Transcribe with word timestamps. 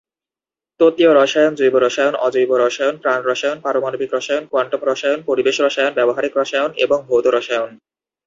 তত্বীয় 0.79 1.11
রসায়ন, 1.13 1.55
জৈব 1.55 1.75
রসায়ন, 1.77 2.15
অজৈব 2.15 2.51
রসায়ন, 2.55 2.95
প্রাণ 2.97 3.19
রসায়ন, 3.21 3.59
পারমাণবিক 3.59 4.13
রসায়ন, 4.13 4.43
কোয়ান্টাম 4.45 4.81
রসায়ন, 4.83 5.19
পরিবেশ 5.25 5.61
রসায়ন, 5.61 5.93
ব্যবহারিক 5.93 6.37
রসায়ন 6.37 6.71
এবং 6.75 6.97
ভৌত 7.07 7.27
রসায়ন। 7.27 7.71